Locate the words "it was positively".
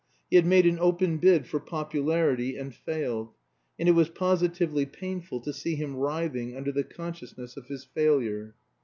3.87-4.83